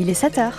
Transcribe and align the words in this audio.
Il 0.00 0.08
est 0.08 0.20
7h. 0.20 0.52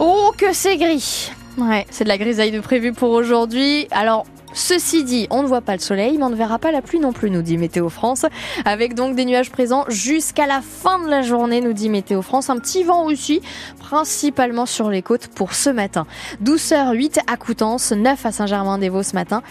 Oh, 0.00 0.32
que 0.36 0.52
c'est 0.52 0.76
gris 0.76 1.30
Ouais, 1.56 1.86
c'est 1.90 2.04
de 2.04 2.08
la 2.08 2.18
grisaille 2.18 2.50
de 2.50 2.60
prévu 2.60 2.92
pour 2.92 3.10
aujourd'hui. 3.10 3.86
Alors, 3.90 4.26
Ceci 4.54 5.02
dit, 5.02 5.26
on 5.30 5.42
ne 5.42 5.48
voit 5.48 5.62
pas 5.62 5.72
le 5.72 5.80
soleil, 5.80 6.18
mais 6.18 6.24
on 6.24 6.30
ne 6.30 6.36
verra 6.36 6.58
pas 6.58 6.72
la 6.72 6.82
pluie 6.82 7.00
non 7.00 7.14
plus, 7.14 7.30
nous 7.30 7.40
dit 7.40 7.56
Météo 7.56 7.88
France. 7.88 8.26
Avec 8.66 8.94
donc 8.94 9.16
des 9.16 9.24
nuages 9.24 9.50
présents 9.50 9.86
jusqu'à 9.88 10.46
la 10.46 10.60
fin 10.60 10.98
de 10.98 11.08
la 11.08 11.22
journée, 11.22 11.62
nous 11.62 11.72
dit 11.72 11.88
Météo 11.88 12.20
France. 12.20 12.50
Un 12.50 12.58
petit 12.58 12.84
vent 12.84 13.06
aussi, 13.06 13.40
principalement 13.78 14.66
sur 14.66 14.90
les 14.90 15.00
côtes 15.00 15.28
pour 15.28 15.54
ce 15.54 15.70
matin. 15.70 16.06
Douceur 16.40 16.90
8 16.92 17.20
à 17.26 17.38
Coutances, 17.38 17.92
9 17.92 18.26
à 18.26 18.30
Saint-Germain-des-Vaux 18.30 19.02
ce 19.02 19.14
matin 19.14 19.42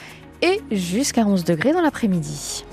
et 0.43 0.61
jusqu'à 0.71 1.25
11 1.25 1.45
degrés 1.45 1.73
dans 1.73 1.81
l'après-midi. 1.81 2.63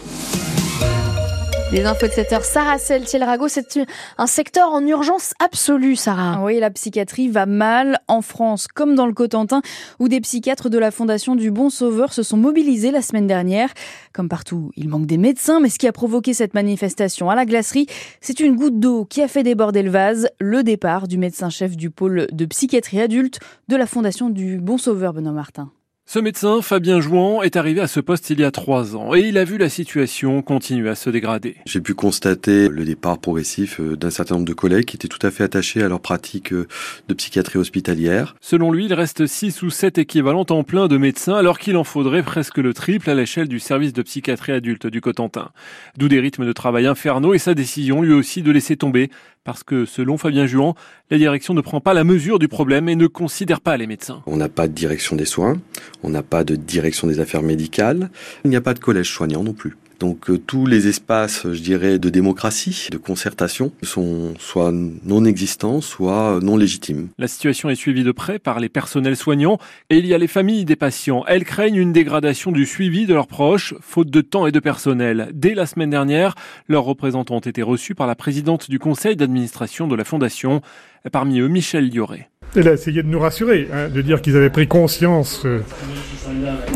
Les 1.71 1.85
infos 1.85 2.07
de 2.07 2.13
7 2.13 2.33
heure, 2.33 2.45
Sarah 2.45 2.79
Seltiel-Rago, 2.79 3.47
c'est 3.47 3.79
un 4.17 4.27
secteur 4.27 4.73
en 4.73 4.87
urgence 4.87 5.35
absolue, 5.39 5.97
Sarah. 5.97 6.43
Oui, 6.43 6.59
la 6.59 6.71
psychiatrie 6.71 7.29
va 7.29 7.45
mal 7.45 7.99
en 8.09 8.23
France, 8.23 8.69
comme 8.69 8.95
dans 8.95 9.07
le 9.07 9.13
Cotentin, 9.13 9.61
où 9.99 10.09
des 10.09 10.23
psychiatres 10.23 10.71
de 10.71 10.79
la 10.79 10.91
Fondation 10.91 11.37
du 11.37 11.51
Bon 11.51 11.69
Sauveur 11.69 12.15
se 12.15 12.23
sont 12.23 12.39
mobilisés 12.39 12.91
la 12.91 13.03
semaine 13.03 13.27
dernière. 13.27 13.69
Comme 14.15 14.31
partout, 14.31 14.71
il 14.77 14.89
manque 14.89 15.05
des 15.05 15.19
médecins, 15.19 15.61
mais 15.61 15.69
ce 15.69 15.79
qui 15.79 15.87
a 15.87 15.93
provoqué 15.93 16.33
cette 16.33 16.55
manifestation 16.55 17.29
à 17.29 17.35
la 17.35 17.45
glacerie, 17.45 17.87
c'est 18.23 18.41
une 18.41 18.57
goutte 18.57 18.81
d'eau 18.81 19.05
qui 19.05 19.21
a 19.21 19.29
fait 19.29 19.43
déborder 19.43 19.83
le 19.83 19.91
vase, 19.91 20.29
le 20.41 20.63
départ 20.63 21.07
du 21.07 21.19
médecin-chef 21.19 21.77
du 21.77 21.91
pôle 21.91 22.29
de 22.33 22.47
psychiatrie 22.47 23.03
adulte 23.03 23.41
de 23.69 23.77
la 23.77 23.85
Fondation 23.85 24.31
du 24.31 24.57
Bon 24.57 24.79
Sauveur, 24.79 25.13
Benoît 25.13 25.33
Martin. 25.33 25.71
Ce 26.11 26.19
médecin, 26.19 26.63
Fabien 26.63 27.03
Jouan, 27.03 27.43
est 27.43 27.57
arrivé 27.57 27.83
à 27.83 27.87
ce 27.87 28.01
poste 28.01 28.31
il 28.31 28.41
y 28.41 28.45
a 28.45 28.51
trois 28.51 28.97
ans 28.97 29.15
et 29.15 29.29
il 29.29 29.37
a 29.37 29.45
vu 29.45 29.59
la 29.59 29.69
situation 29.69 30.41
continuer 30.41 30.89
à 30.89 30.95
se 30.95 31.11
dégrader. 31.11 31.57
J'ai 31.67 31.83
pu 31.83 31.93
constater 31.93 32.71
le 32.71 32.87
départ 32.87 33.19
progressif 33.19 33.79
euh, 33.79 33.95
d'un 33.95 34.09
certain 34.09 34.37
nombre 34.37 34.47
de 34.47 34.55
collègues 34.55 34.87
qui 34.87 34.97
étaient 34.97 35.07
tout 35.07 35.19
à 35.21 35.31
fait 35.31 35.45
attachés 35.45 35.83
à 35.83 35.89
leur 35.89 36.01
pratique 36.01 36.55
euh, 36.55 36.67
de 37.09 37.13
psychiatrie 37.13 37.59
hospitalière. 37.59 38.37
Selon 38.41 38.73
lui, 38.73 38.87
il 38.87 38.95
reste 38.95 39.27
six 39.27 39.61
ou 39.61 39.69
sept 39.69 39.99
équivalents 39.99 40.47
temps 40.47 40.65
plein 40.65 40.89
de 40.89 40.97
médecins 40.97 41.35
alors 41.35 41.59
qu'il 41.59 41.77
en 41.77 41.85
faudrait 41.85 42.23
presque 42.23 42.57
le 42.57 42.73
triple 42.73 43.11
à 43.11 43.15
l'échelle 43.15 43.49
du 43.49 43.61
service 43.61 43.93
de 43.93 44.01
psychiatrie 44.01 44.53
adulte 44.53 44.87
du 44.87 45.03
Cotentin. 45.03 45.51
D'où 45.99 46.09
des 46.09 46.21
rythmes 46.21 46.47
de 46.47 46.55
travail 46.55 46.87
infernaux 46.87 47.35
et 47.35 47.39
sa 47.39 47.53
décision 47.53 48.01
lui 48.01 48.15
aussi 48.15 48.41
de 48.41 48.51
laisser 48.51 48.79
tomber 48.79 49.11
parce 49.49 49.65
que 49.65 49.87
selon 49.87 50.19
Fabien 50.19 50.47
Juan, 50.47 50.75
la 51.11 51.17
direction 51.17 51.55
ne 51.55 51.63
prend 51.63 51.81
pas 51.81 51.95
la 51.95 52.05
mesure 52.05 52.39
du 52.39 52.49
problème 52.49 52.87
et 52.91 52.97
ne 52.97 53.07
considère 53.07 53.63
pas 53.63 53.79
les 53.79 53.87
médecins. 53.87 54.23
On 54.27 54.37
n'a 54.37 54.51
pas 54.51 54.69
de 54.69 54.75
direction 54.75 55.17
des 55.17 55.25
soins, 55.25 55.57
on 56.03 56.11
n'a 56.11 56.23
pas 56.23 56.45
de 56.45 56.57
direction 56.57 57.07
des 57.07 57.21
affaires 57.21 57.43
médicales, 57.43 58.11
il 58.45 58.51
n'y 58.51 58.57
a 58.57 58.61
pas 58.61 58.75
de 58.75 58.79
collège 58.79 59.11
soignant 59.11 59.43
non 59.43 59.53
plus. 59.53 59.77
Donc 59.99 60.31
euh, 60.31 60.39
tous 60.39 60.67
les 60.67 60.87
espaces, 60.87 61.43
je 61.53 61.61
dirais, 61.61 61.99
de 61.99 62.09
démocratie, 62.09 62.89
de 62.93 62.99
concertation, 62.99 63.73
sont 63.83 64.35
soit 64.39 64.73
non 64.73 65.25
existants, 65.25 65.81
soit 65.81 66.39
non 66.41 66.57
légitimes. 66.57 67.09
La 67.19 67.27
situation 67.27 67.69
est 67.69 67.75
suivie 67.75 68.05
de 68.05 68.13
près 68.13 68.39
par 68.39 68.61
les 68.61 68.69
personnels 68.69 69.17
soignants 69.17 69.59
et 69.91 69.99
il 69.99 70.07
y 70.07 70.15
a 70.15 70.19
les 70.19 70.29
familles 70.29 70.65
des 70.65 70.77
patients. 70.77 71.25
Elles 71.27 71.45
craignent 71.45 71.77
une 71.77 71.93
dégradation 71.93 72.53
du 72.53 72.65
suivi 72.65 73.07
de 73.07 73.15
leurs 73.15 73.27
proches, 73.27 73.75
faute 73.81 74.11
de 74.11 74.21
temps 74.21 74.47
et 74.47 74.53
de 74.53 74.61
personnel. 74.61 75.31
Dès 75.35 75.55
la 75.55 75.67
semaine 75.67 75.91
dernière, 75.91 76.37
leurs 76.69 76.85
représentants 76.85 77.37
ont 77.37 77.41
été 77.41 77.63
reçus 77.63 77.97
par 77.97 78.07
la 78.07 78.15
présidente 78.15 78.71
du 78.71 78.79
conseil 78.79 79.17
d'administration 79.17 79.89
de 79.89 79.97
la 79.97 80.05
Fondation, 80.05 80.63
parmi 81.11 81.41
eux 81.41 81.49
Michel 81.49 81.89
Lioré. 81.89 82.29
Elle 82.59 82.67
a 82.67 82.73
essayé 82.73 83.05
de 83.05 83.09
nous 83.09 83.21
rassurer, 83.21 83.69
hein, 83.73 83.89
de 83.89 84.03
dire 84.03 84.21
qu'ils 84.21 84.37
avaient 84.37 84.51
pris 84.51 84.67
conscience 84.67 85.43
euh, 85.45 85.61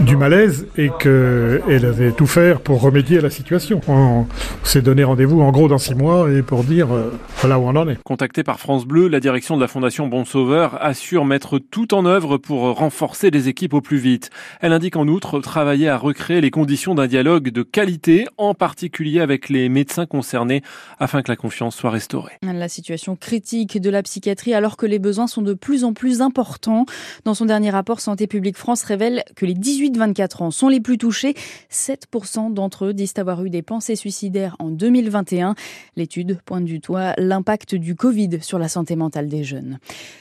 du 0.00 0.16
malaise 0.16 0.66
et 0.76 0.90
qu'elle 0.98 1.84
avait 1.84 2.12
tout 2.12 2.26
faire 2.26 2.60
pour 2.60 2.80
remédier 2.80 3.18
à 3.18 3.20
la 3.20 3.30
situation. 3.30 3.80
On 3.88 4.26
s'est 4.64 4.82
donné 4.82 5.04
rendez-vous 5.04 5.40
en 5.40 5.50
gros 5.50 5.68
dans 5.68 5.78
six 5.78 5.94
mois 5.94 6.30
et 6.30 6.42
pour 6.42 6.64
dire 6.64 6.92
euh, 6.92 7.12
voilà 7.38 7.58
où 7.58 7.62
on 7.62 7.76
en 7.76 7.88
est. 7.88 7.98
Contactée 8.02 8.42
par 8.42 8.58
France 8.58 8.84
Bleu, 8.84 9.08
la 9.08 9.20
direction 9.20 9.56
de 9.56 9.60
la 9.60 9.68
Fondation 9.68 10.08
Bon 10.08 10.24
Sauveur 10.24 10.82
assure 10.82 11.24
mettre 11.24 11.58
tout 11.58 11.94
en 11.94 12.04
œuvre 12.06 12.38
pour 12.38 12.62
renforcer 12.76 13.30
les 13.30 13.48
équipes 13.48 13.74
au 13.74 13.80
plus 13.80 13.98
vite. 13.98 14.30
Elle 14.60 14.72
indique 14.72 14.96
en 14.96 15.06
outre 15.08 15.40
travailler 15.40 15.88
à 15.88 15.96
recréer 15.96 16.40
les 16.40 16.50
conditions 16.50 16.94
d'un 16.94 17.06
dialogue 17.06 17.50
de 17.50 17.62
qualité, 17.62 18.26
en 18.36 18.54
particulier 18.54 19.20
avec 19.20 19.48
les 19.48 19.68
médecins 19.68 20.06
concernés, 20.06 20.62
afin 20.98 21.22
que 21.22 21.30
la 21.30 21.36
confiance 21.36 21.76
soit 21.76 21.90
restaurée. 21.90 22.32
La 22.42 22.68
situation 22.68 23.16
critique 23.16 23.80
de 23.80 23.90
la 23.90 24.02
psychiatrie 24.02 24.54
alors 24.54 24.76
que 24.76 24.86
les 24.86 24.98
besoins 24.98 25.26
sont 25.26 25.42
de 25.42 25.54
plus 25.54 25.84
en 25.84 25.92
plus 25.92 26.22
importants. 26.22 26.86
Dans 27.24 27.34
son 27.34 27.46
dernier 27.46 27.70
rapport, 27.70 28.00
Santé 28.00 28.26
publique 28.26 28.56
France 28.56 28.82
révèle 28.84 29.24
que 29.36 29.41
les 29.46 29.54
18-24 29.54 30.42
ans 30.42 30.50
sont 30.50 30.68
les 30.68 30.80
plus 30.80 30.98
touchés. 30.98 31.34
7% 31.70 32.52
d'entre 32.52 32.86
eux 32.86 32.94
disent 32.94 33.14
avoir 33.16 33.44
eu 33.44 33.50
des 33.50 33.62
pensées 33.62 33.96
suicidaires 33.96 34.56
en 34.58 34.70
2021. 34.70 35.54
L'étude 35.96 36.38
pointe 36.44 36.64
du 36.64 36.78
doigt 36.78 37.14
l'impact 37.18 37.74
du 37.74 37.94
Covid 37.94 38.38
sur 38.40 38.58
la 38.58 38.68
santé 38.68 38.96
mentale 38.96 39.28
des 39.28 39.44
jeunes. 39.44 39.78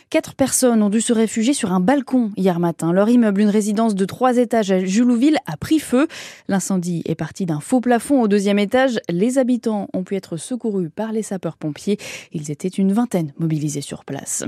Quatre 0.09 0.35
personnes 0.35 0.81
ont 0.83 0.89
dû 0.89 0.99
se 0.99 1.13
réfugier 1.13 1.53
sur 1.53 1.71
un 1.71 1.79
balcon 1.79 2.31
hier 2.35 2.59
matin. 2.59 2.91
Leur 2.91 3.07
immeuble, 3.09 3.41
une 3.41 3.49
résidence 3.49 3.95
de 3.95 4.05
trois 4.05 4.37
étages 4.37 4.71
à 4.71 4.83
Julouville, 4.83 5.37
a 5.45 5.55
pris 5.55 5.79
feu. 5.79 6.07
L'incendie 6.47 7.01
est 7.05 7.15
parti 7.15 7.45
d'un 7.45 7.59
faux 7.59 7.79
plafond 7.79 8.21
au 8.21 8.27
deuxième 8.27 8.59
étage. 8.59 8.99
Les 9.09 9.37
habitants 9.37 9.87
ont 9.93 10.03
pu 10.03 10.15
être 10.15 10.37
secourus 10.37 10.89
par 10.89 11.11
les 11.11 11.21
sapeurs-pompiers. 11.21 11.97
Ils 12.33 12.51
étaient 12.51 12.67
une 12.67 12.91
vingtaine 12.91 13.33
mobilisés 13.39 13.81
sur 13.81 14.03
place. 14.03 14.43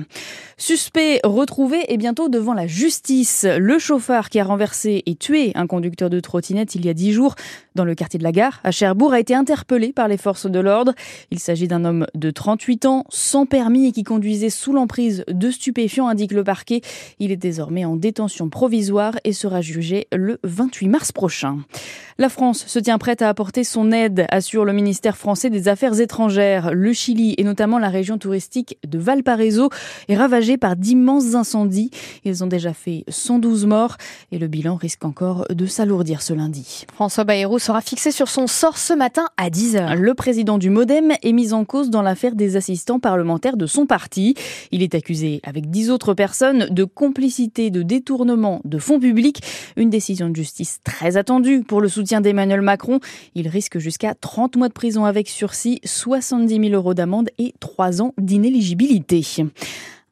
Suspect 0.58 1.20
retrouvé 1.24 1.86
et 1.88 1.98
bientôt 1.98 2.28
devant 2.28 2.54
la 2.54 2.68
justice. 2.68 3.46
Le 3.58 3.80
chauffeur 3.80 4.30
qui 4.30 4.40
a 4.40 4.44
renversé 4.44 4.63
et 4.86 5.16
tué 5.16 5.52
un 5.56 5.68
conducteur 5.68 6.10
de 6.10 6.20
trottinette 6.20 6.76
il 6.76 6.86
y 6.86 6.90
a 6.90 6.94
dix 6.94 7.12
jours 7.12 7.36
dans 7.76 7.86
le 7.86 7.96
quartier 7.96 8.18
de 8.18 8.24
la 8.24 8.32
gare 8.32 8.62
à 8.64 8.72
Cherbourg 8.72 9.14
a 9.14 9.20
été 9.20 9.36
interpellé 9.36 9.94
par 9.94 10.08
les 10.08 10.18
forces 10.18 10.46
de 10.46 10.60
l'ordre. 10.60 10.94
Il 11.32 11.40
s'agit 11.40 11.68
d'un 11.68 11.86
homme 11.86 12.08
de 12.16 12.32
38 12.32 12.86
ans, 12.86 13.06
sans 13.10 13.46
permis 13.46 13.88
et 13.88 13.92
qui 13.92 14.04
conduisait 14.04 14.50
sous 14.50 14.74
l'emprise 14.74 15.24
de 15.28 15.52
stupéfiants, 15.52 16.08
indique 16.08 16.32
le 16.32 16.44
parquet. 16.44 16.82
Il 17.20 17.32
est 17.32 17.38
désormais 17.38 17.86
en 17.86 17.96
détention 17.96 18.50
provisoire 18.50 19.16
et 19.24 19.34
sera 19.34 19.62
jugé 19.62 20.08
le 20.12 20.40
28 20.44 20.88
mars 20.88 21.12
prochain. 21.12 21.60
La 22.20 22.30
France 22.30 22.66
se 22.68 22.78
tient 22.78 23.00
prête 23.00 23.24
à 23.24 23.30
apporter 23.30 23.64
son 23.64 23.92
aide, 23.92 24.28
assure 24.30 24.66
le 24.66 24.74
ministère 24.74 25.18
français 25.18 25.50
des 25.50 25.68
Affaires 25.68 26.00
étrangères. 26.00 26.72
Le 26.72 26.94
Chili 26.94 27.34
et 27.40 27.44
notamment 27.44 27.80
la 27.80 27.90
région 27.90 28.20
touristique 28.20 28.78
de 28.88 29.00
Valparaiso 29.00 29.70
est 30.10 30.16
ravagée 30.16 30.58
par 30.58 30.76
d'immenses 30.76 31.34
incendies. 31.34 31.90
Ils 32.24 32.44
ont 32.44 32.48
déjà 32.48 32.72
fait 32.74 33.04
112 33.08 33.66
morts 33.66 33.98
et 34.32 34.38
le 34.38 34.48
bilan 34.48 34.76
risque 34.76 35.04
encore 35.06 35.48
de 35.50 35.66
s'alourdir 35.66 36.22
ce 36.22 36.34
lundi. 36.34 36.86
François 36.94 37.24
Bayrou 37.24 37.58
sera 37.58 37.82
fixé 37.82 38.12
sur 38.12 38.28
son 38.28 38.46
sort 38.46 38.78
ce 38.78 38.94
matin 38.94 39.30
à 39.38 39.50
10h. 39.50 39.96
Le 39.96 40.14
président 40.14 40.60
du 40.60 40.70
Modem 40.70 41.14
est 41.24 41.34
mis 41.34 41.52
en 41.52 41.66
cause 41.66 41.90
dans 41.90 42.04
l'affaire 42.04 42.36
des 42.36 42.58
assistants 42.58 43.00
parlementaires 43.00 43.58
de 43.58 43.66
son 43.66 43.88
parti. 43.88 44.36
Il 44.72 44.84
est 44.84 44.94
accusé 44.94 45.42
avec 45.44 45.72
dix 45.72 45.90
autres 45.90 46.14
personnes 46.14 46.68
de 46.70 46.84
complicité, 46.84 47.72
de 47.72 47.82
détournement 47.82 48.62
de 48.66 48.78
fonds 48.78 49.00
publics. 49.00 49.42
Une 49.78 49.90
décision 49.90 50.30
de 50.30 50.36
justice 50.36 50.80
très 50.84 51.18
attendue 51.18 51.64
pour 51.64 51.82
le 51.82 51.88
soutien 51.88 52.03
d'Emmanuel 52.04 52.62
Macron. 52.62 53.00
Il 53.36 53.48
risque 53.48 53.80
jusqu'à 53.80 54.14
30 54.14 54.56
mois 54.56 54.68
de 54.68 54.74
prison 54.74 55.06
avec 55.06 55.30
sursis, 55.30 55.80
70 55.84 56.70
000 56.70 56.74
euros 56.74 56.94
d'amende 56.94 57.30
et 57.38 57.54
3 57.60 58.02
ans 58.02 58.14
d'inéligibilité. 58.18 59.24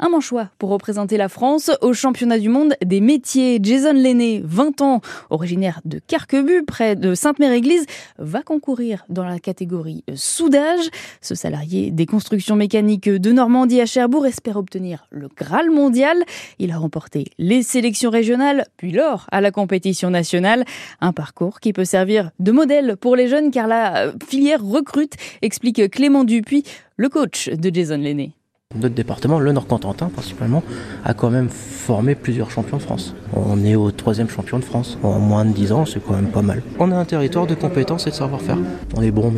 Un 0.03 0.09
manchois 0.09 0.49
pour 0.57 0.71
représenter 0.71 1.15
la 1.15 1.29
France 1.29 1.69
au 1.81 1.93
championnat 1.93 2.39
du 2.39 2.49
monde 2.49 2.73
des 2.83 3.01
métiers. 3.01 3.59
Jason 3.61 3.93
Lenné, 3.93 4.41
20 4.43 4.81
ans, 4.81 4.99
originaire 5.29 5.79
de 5.85 5.99
Carquebu, 5.99 6.63
près 6.63 6.95
de 6.95 7.13
Sainte-Mère-Église, 7.13 7.85
va 8.17 8.41
concourir 8.41 9.05
dans 9.09 9.25
la 9.25 9.37
catégorie 9.37 10.03
soudage. 10.15 10.89
Ce 11.21 11.35
salarié 11.35 11.91
des 11.91 12.07
constructions 12.07 12.55
mécaniques 12.55 13.09
de 13.09 13.31
Normandie 13.31 13.79
à 13.79 13.85
Cherbourg 13.85 14.25
espère 14.25 14.57
obtenir 14.57 15.05
le 15.11 15.27
Graal 15.27 15.69
mondial. 15.69 16.17
Il 16.57 16.71
a 16.71 16.79
remporté 16.79 17.25
les 17.37 17.61
sélections 17.61 18.09
régionales, 18.09 18.65
puis 18.77 18.91
l'or 18.91 19.27
à 19.31 19.39
la 19.39 19.51
compétition 19.51 20.09
nationale. 20.09 20.65
Un 20.99 21.13
parcours 21.13 21.59
qui 21.59 21.73
peut 21.73 21.85
servir 21.85 22.31
de 22.39 22.51
modèle 22.51 22.97
pour 22.97 23.15
les 23.15 23.27
jeunes 23.27 23.51
car 23.51 23.67
la 23.67 24.13
filière 24.27 24.65
recrute, 24.65 25.13
explique 25.43 25.91
Clément 25.91 26.23
Dupuis, 26.23 26.63
le 26.97 27.07
coach 27.07 27.49
de 27.49 27.69
Jason 27.71 27.97
Lenné. 27.97 28.33
Notre 28.75 28.95
département, 28.95 29.39
le 29.39 29.51
Nord-Contentin 29.51 30.07
principalement, 30.07 30.63
a 31.03 31.13
quand 31.13 31.29
même 31.29 31.49
formé 31.49 32.15
plusieurs 32.15 32.51
champions 32.51 32.77
de 32.77 32.81
France. 32.81 33.13
On 33.33 33.63
est 33.65 33.75
au 33.75 33.91
troisième 33.91 34.29
champion 34.29 34.59
de 34.59 34.63
France. 34.63 34.97
En 35.03 35.19
moins 35.19 35.45
de 35.45 35.51
10 35.51 35.71
ans, 35.71 35.85
c'est 35.85 36.03
quand 36.05 36.13
même 36.13 36.27
pas 36.27 36.41
mal. 36.41 36.61
On 36.79 36.91
a 36.91 36.95
un 36.95 37.05
territoire 37.05 37.47
de 37.47 37.55
compétences 37.55 38.07
et 38.07 38.11
de 38.11 38.15
savoir-faire. 38.15 38.57
On 38.95 39.01
est 39.01 39.11
bon 39.11 39.27
en. 39.27 39.31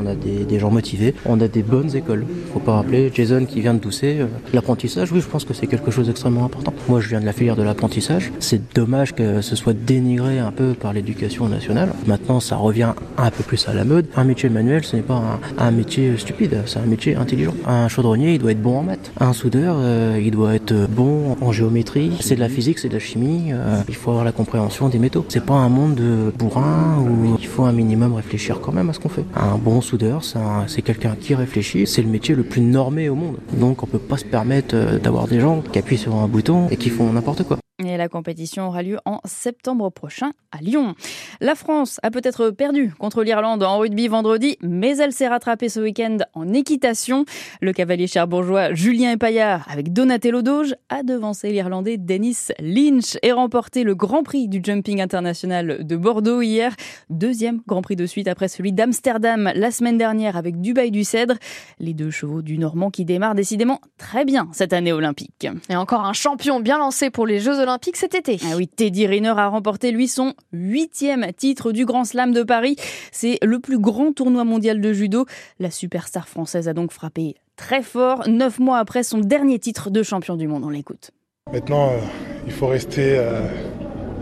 On 0.00 0.06
a 0.06 0.14
des, 0.14 0.58
gens 0.58 0.70
motivés. 0.70 1.14
On 1.26 1.40
a 1.40 1.48
des 1.48 1.62
bonnes 1.62 1.94
écoles. 1.94 2.24
Faut 2.52 2.60
pas 2.60 2.76
rappeler 2.76 3.10
Jason 3.14 3.44
qui 3.44 3.60
vient 3.60 3.74
de 3.74 3.78
Doucet. 3.78 4.18
Euh, 4.20 4.26
l'apprentissage, 4.52 5.12
oui, 5.12 5.20
je 5.20 5.26
pense 5.26 5.44
que 5.44 5.54
c'est 5.54 5.66
quelque 5.66 5.90
chose 5.90 6.06
d'extrêmement 6.06 6.44
important. 6.44 6.72
Moi, 6.88 7.00
je 7.00 7.08
viens 7.08 7.20
de 7.20 7.26
la 7.26 7.32
filière 7.32 7.56
de 7.56 7.62
l'apprentissage. 7.62 8.32
C'est 8.38 8.74
dommage 8.74 9.14
que 9.14 9.40
ce 9.40 9.56
soit 9.56 9.72
dénigré 9.72 10.38
un 10.38 10.52
peu 10.52 10.74
par 10.74 10.92
l'éducation 10.92 11.48
nationale. 11.48 11.92
Maintenant, 12.06 12.40
ça 12.40 12.56
revient 12.56 12.92
un 13.16 13.30
peu 13.30 13.42
plus 13.42 13.68
à 13.68 13.74
la 13.74 13.84
mode. 13.84 14.06
Un 14.16 14.24
métier 14.24 14.48
manuel, 14.48 14.84
ce 14.84 14.96
n'est 14.96 15.02
pas 15.02 15.14
un, 15.14 15.40
un 15.58 15.70
métier 15.70 16.16
stupide. 16.16 16.62
C'est 16.66 16.78
un 16.78 16.86
métier 16.86 17.16
intelligent. 17.16 17.54
Un 17.66 17.88
chaudronnier, 17.88 18.34
il 18.34 18.38
doit 18.38 18.47
être 18.50 18.62
bon 18.62 18.78
en 18.78 18.82
maths. 18.82 19.12
Un 19.20 19.32
soudeur, 19.32 19.76
euh, 19.78 20.20
il 20.22 20.30
doit 20.30 20.54
être 20.54 20.74
bon 20.88 21.36
en 21.40 21.52
géométrie. 21.52 22.12
C'est 22.20 22.34
de 22.34 22.40
la 22.40 22.48
physique, 22.48 22.78
c'est 22.78 22.88
de 22.88 22.94
la 22.94 22.98
chimie. 22.98 23.52
Euh, 23.52 23.82
il 23.88 23.94
faut 23.94 24.10
avoir 24.10 24.24
la 24.24 24.32
compréhension 24.32 24.88
des 24.88 24.98
métaux. 24.98 25.24
C'est 25.28 25.44
pas 25.44 25.54
un 25.54 25.68
monde 25.68 25.94
de 25.94 26.32
bourrin 26.36 26.98
où 27.00 27.36
il 27.38 27.46
faut 27.46 27.64
un 27.64 27.72
minimum 27.72 28.14
réfléchir 28.14 28.60
quand 28.60 28.72
même 28.72 28.90
à 28.90 28.92
ce 28.92 29.00
qu'on 29.00 29.08
fait. 29.08 29.24
Un 29.34 29.56
bon 29.58 29.80
soudeur, 29.80 30.22
c'est 30.66 30.82
quelqu'un 30.82 31.16
qui 31.20 31.34
réfléchit. 31.34 31.86
C'est 31.86 32.02
le 32.02 32.08
métier 32.08 32.34
le 32.34 32.42
plus 32.42 32.60
normé 32.60 33.08
au 33.08 33.14
monde. 33.14 33.36
Donc 33.52 33.82
on 33.82 33.86
peut 33.86 33.98
pas 33.98 34.16
se 34.16 34.24
permettre 34.24 34.74
euh, 34.74 34.98
d'avoir 34.98 35.28
des 35.28 35.40
gens 35.40 35.62
qui 35.72 35.78
appuient 35.78 35.98
sur 35.98 36.14
un 36.16 36.28
bouton 36.28 36.68
et 36.70 36.76
qui 36.76 36.90
font 36.90 37.12
n'importe 37.12 37.44
quoi. 37.44 37.58
La 37.98 38.08
compétition 38.08 38.68
aura 38.68 38.84
lieu 38.84 38.98
en 39.06 39.18
septembre 39.24 39.90
prochain 39.90 40.30
à 40.52 40.58
Lyon. 40.58 40.94
La 41.40 41.56
France 41.56 41.98
a 42.04 42.12
peut-être 42.12 42.50
perdu 42.50 42.94
contre 42.96 43.24
l'Irlande 43.24 43.64
en 43.64 43.78
rugby 43.78 44.06
vendredi, 44.06 44.56
mais 44.62 44.96
elle 44.98 45.12
s'est 45.12 45.26
rattrapée 45.26 45.68
ce 45.68 45.80
week-end 45.80 46.18
en 46.32 46.54
équitation. 46.54 47.24
Le 47.60 47.72
cavalier 47.72 48.06
cherbourgeois 48.06 48.72
Julien 48.72 49.10
Epaillard, 49.10 49.66
avec 49.68 49.92
Donatello 49.92 50.42
Doge, 50.42 50.76
a 50.90 51.02
devancé 51.02 51.50
l'Irlandais 51.50 51.96
Dennis 51.96 52.52
Lynch 52.60 53.18
et 53.24 53.32
remporté 53.32 53.82
le 53.82 53.96
Grand 53.96 54.22
Prix 54.22 54.46
du 54.46 54.60
Jumping 54.62 55.00
International 55.00 55.84
de 55.84 55.96
Bordeaux 55.96 56.40
hier. 56.40 56.76
Deuxième 57.10 57.62
Grand 57.66 57.82
Prix 57.82 57.96
de 57.96 58.06
suite 58.06 58.28
après 58.28 58.46
celui 58.46 58.72
d'Amsterdam 58.72 59.50
la 59.56 59.72
semaine 59.72 59.98
dernière 59.98 60.36
avec 60.36 60.60
Dubaï 60.60 60.92
du 60.92 61.02
Cèdre. 61.02 61.34
Les 61.80 61.94
deux 61.94 62.12
chevaux 62.12 62.42
du 62.42 62.58
Normand 62.58 62.90
qui 62.90 63.04
démarrent 63.04 63.34
décidément 63.34 63.80
très 63.96 64.24
bien 64.24 64.48
cette 64.52 64.72
année 64.72 64.92
olympique. 64.92 65.48
Et 65.68 65.74
encore 65.74 66.04
un 66.04 66.12
champion 66.12 66.60
bien 66.60 66.78
lancé 66.78 67.10
pour 67.10 67.26
les 67.26 67.40
Jeux 67.40 67.58
Olympiques 67.58 67.87
olympiques 67.88 67.96
cet 67.96 68.14
été. 68.14 68.38
Ah 68.44 68.56
oui, 68.56 68.68
Teddy 68.68 69.06
Riner 69.06 69.34
a 69.36 69.48
remporté 69.48 69.90
lui 69.90 70.08
son 70.08 70.34
huitième 70.52 71.32
titre 71.36 71.72
du 71.72 71.84
Grand 71.84 72.04
Slam 72.04 72.32
de 72.32 72.42
Paris. 72.42 72.76
C'est 73.12 73.38
le 73.42 73.58
plus 73.58 73.78
grand 73.78 74.12
tournoi 74.12 74.44
mondial 74.44 74.80
de 74.80 74.92
judo. 74.92 75.26
La 75.58 75.70
superstar 75.70 76.28
française 76.28 76.68
a 76.68 76.74
donc 76.74 76.92
frappé 76.92 77.34
très 77.56 77.82
fort, 77.82 78.28
neuf 78.28 78.58
mois 78.58 78.78
après 78.78 79.02
son 79.02 79.18
dernier 79.18 79.58
titre 79.58 79.90
de 79.90 80.02
champion 80.02 80.36
du 80.36 80.46
monde. 80.46 80.64
On 80.64 80.70
l'écoute. 80.70 81.10
Maintenant, 81.52 81.88
euh, 81.88 81.98
il 82.46 82.52
faut 82.52 82.66
rester 82.66 83.16
euh, 83.18 83.40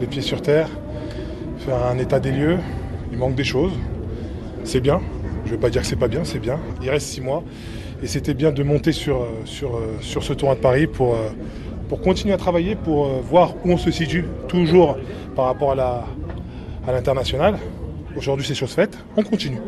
les 0.01 0.07
pieds 0.07 0.23
sur 0.23 0.43
terre, 0.43 0.69
faire 1.59 1.85
un 1.85 1.99
état 1.99 2.21
des 2.21 2.33
lieux. 2.33 2.59
Il 3.13 3.19
manque 3.19 3.35
des 3.35 3.45
choses. 3.45 3.73
C'est 4.65 4.81
bien. 4.81 5.01
Je 5.45 5.51
ne 5.51 5.57
vais 5.57 5.61
pas 5.61 5.71
dire 5.71 5.83
que 5.83 5.87
c'est 5.87 5.97
pas 5.97 6.09
bien, 6.09 6.25
c'est 6.25 6.39
bien. 6.39 6.59
Il 6.83 6.91
reste 6.91 7.09
six 7.09 7.21
mois. 7.21 7.43
Et 8.03 8.07
c'était 8.07 8.35
bien 8.35 8.53
de 8.53 8.63
monter 8.63 8.93
sur, 8.93 9.23
euh, 9.23 9.29
sur, 9.45 9.81
sur 10.01 10.23
ce 10.23 10.33
tournoi 10.33 10.55
de 10.55 10.61
Paris 10.61 10.87
pour 10.87 11.17
pour 11.88 12.00
continuer 12.00 12.35
à 12.35 12.37
travailler, 12.37 12.75
pour 12.75 13.06
euh, 13.06 13.21
voir 13.23 13.55
où 13.65 13.73
on 13.73 13.77
se 13.77 13.91
situe, 13.91 14.25
toujours 14.49 14.97
par 15.35 15.47
rapport 15.47 15.73
à 15.73 16.06
l'international. 16.93 17.59
Aujourd'hui, 18.17 18.47
c'est 18.47 18.55
chose 18.55 18.73
faite. 18.73 18.99
On 19.17 19.23
continue. 19.23 19.59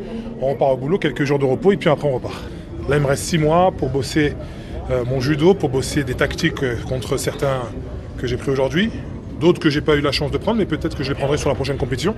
On 0.40 0.50
repart 0.50 0.72
au 0.72 0.76
boulot, 0.76 0.98
quelques 0.98 1.24
jours 1.24 1.38
de 1.38 1.44
repos, 1.44 1.72
et 1.72 1.76
puis 1.76 1.90
après, 1.90 2.08
on 2.08 2.14
repart. 2.14 2.34
Là, 2.88 2.96
il 2.96 3.02
me 3.02 3.06
reste 3.06 3.24
six 3.24 3.38
mois 3.38 3.72
pour 3.76 3.90
bosser 3.90 4.34
euh, 4.90 5.04
mon 5.04 5.20
judo, 5.20 5.52
pour 5.52 5.68
bosser 5.68 6.04
des 6.04 6.14
tactiques 6.14 6.62
euh, 6.62 6.76
contre 6.88 7.18
certains 7.18 7.60
que 8.16 8.26
j'ai 8.26 8.38
pris 8.38 8.50
aujourd'hui, 8.50 8.90
d'autres 9.38 9.60
que 9.60 9.68
j'ai 9.68 9.82
pas 9.82 9.96
eu 9.96 10.00
la 10.00 10.12
chance 10.12 10.30
de 10.30 10.38
prendre, 10.38 10.58
mais 10.58 10.64
peut-être 10.64 10.96
que 10.96 11.04
je 11.04 11.10
les 11.10 11.14
prendrai 11.14 11.36
sur 11.36 11.50
la 11.50 11.54
prochaine 11.54 11.76
compétition. 11.76 12.14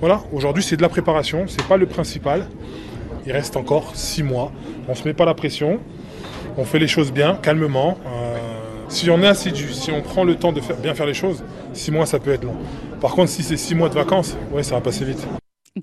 Voilà, 0.00 0.22
aujourd'hui, 0.32 0.62
c'est 0.62 0.76
de 0.76 0.82
la 0.82 0.88
préparation, 0.88 1.44
c'est 1.46 1.66
pas 1.66 1.76
le 1.76 1.86
principal. 1.86 2.46
Il 3.26 3.32
reste 3.32 3.56
encore 3.58 3.94
six 3.94 4.22
mois. 4.22 4.50
On 4.88 4.94
se 4.94 5.04
met 5.04 5.12
pas 5.12 5.26
la 5.26 5.34
pression, 5.34 5.80
on 6.56 6.64
fait 6.64 6.78
les 6.78 6.88
choses 6.88 7.12
bien, 7.12 7.34
calmement. 7.34 7.98
Si 8.88 9.10
on 9.10 9.22
est 9.22 9.34
si 9.34 9.90
on 9.92 10.00
prend 10.00 10.24
le 10.24 10.36
temps 10.36 10.52
de 10.52 10.60
bien 10.82 10.94
faire 10.94 11.06
les 11.06 11.14
choses, 11.14 11.44
six 11.72 11.90
mois 11.90 12.06
ça 12.06 12.18
peut 12.18 12.32
être 12.32 12.44
long. 12.44 12.56
Par 13.00 13.12
contre, 13.12 13.30
si 13.30 13.42
c'est 13.42 13.56
six 13.56 13.74
mois 13.74 13.88
de 13.88 13.94
vacances, 13.94 14.36
ouais, 14.52 14.62
ça 14.62 14.74
va 14.74 14.80
passer 14.80 15.04
vite. 15.04 15.26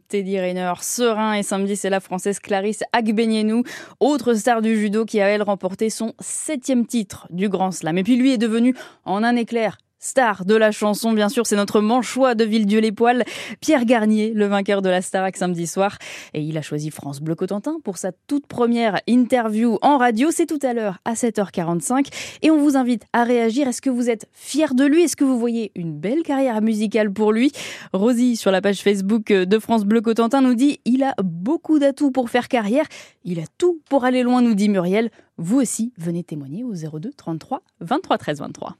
Teddy 0.09 0.39
Rayner, 0.39 0.73
serein 0.81 1.33
et 1.33 1.43
samedi, 1.43 1.75
c'est 1.75 1.89
la 1.89 1.99
française 1.99 2.39
Clarisse 2.39 2.83
Agbenienou, 2.91 3.63
autre 3.99 4.33
star 4.33 4.61
du 4.61 4.77
judo 4.77 5.05
qui 5.05 5.21
a 5.21 5.27
elle 5.27 5.43
remporté 5.43 5.89
son 5.89 6.13
septième 6.19 6.85
titre 6.85 7.27
du 7.29 7.47
Grand 7.47 7.71
Slam. 7.71 7.97
Et 7.97 8.03
puis 8.03 8.17
lui 8.17 8.33
est 8.33 8.37
devenu 8.37 8.75
en 9.05 9.23
un 9.23 9.35
éclair 9.35 9.77
Star 9.99 10.45
de 10.45 10.55
la 10.55 10.71
chanson, 10.71 11.13
bien 11.13 11.29
sûr, 11.29 11.47
c'est 11.47 11.55
notre 11.55 11.81
manchois 11.81 12.35
de 12.35 12.43
Villedieu-les-Poils, 12.43 13.23
Pierre 13.59 13.85
Garnier, 13.85 14.33
le 14.35 14.45
vainqueur 14.45 14.81
de 14.81 14.89
la 14.89 15.01
Starac 15.01 15.35
samedi 15.37 15.65
soir. 15.67 15.97
Et 16.33 16.41
il 16.41 16.57
a 16.57 16.61
choisi 16.61 16.91
France 16.91 17.21
Bleu 17.21 17.33
Cotentin 17.33 17.77
pour 17.83 17.97
sa 17.97 18.11
toute 18.27 18.45
première 18.45 18.99
interview 19.07 19.79
en 19.81 19.97
radio. 19.97 20.29
C'est 20.31 20.45
tout 20.45 20.59
à 20.61 20.73
l'heure 20.73 20.99
à 21.05 21.13
7h45. 21.13 22.07
Et 22.41 22.51
on 22.51 22.57
vous 22.57 22.77
invite 22.77 23.03
à 23.13 23.23
réagir. 23.23 23.67
Est-ce 23.67 23.81
que 23.81 23.89
vous 23.89 24.09
êtes 24.09 24.27
fier 24.31 24.75
de 24.75 24.85
lui? 24.85 25.03
Est-ce 25.03 25.15
que 25.15 25.23
vous 25.23 25.39
voyez 25.39 25.71
une 25.75 25.97
belle 25.97 26.23
carrière 26.23 26.61
musicale 26.61 27.11
pour 27.11 27.31
lui? 27.31 27.51
Rosie, 27.93 28.35
sur 28.35 28.51
la 28.51 28.61
page 28.61 28.81
Facebook 28.81 29.27
de 29.27 29.59
France 29.59 29.85
Bleu 29.85 30.01
Cotentin, 30.01 30.41
nous 30.41 30.55
dit 30.55 30.79
il 30.85 31.03
a 31.03 31.15
beaucoup 31.23 31.79
d'atouts 31.79 32.11
pour 32.11 32.29
faire 32.29 32.47
carrière. 32.47 32.85
Il 33.23 33.39
a 33.39 33.45
tout 33.57 33.79
pour 33.89 34.03
aller 34.03 34.23
loin, 34.23 34.41
nous 34.41 34.55
dit 34.55 34.69
Muriel. 34.69 35.09
Vous 35.37 35.59
aussi, 35.59 35.93
venez 35.97 36.23
témoigner 36.23 36.63
au 36.63 36.73
02 36.73 37.11
33 37.17 37.61
23 37.81 38.17
13 38.17 38.39
23. 38.39 38.75